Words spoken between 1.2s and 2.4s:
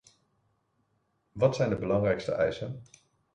Wat zijn de belangrijkste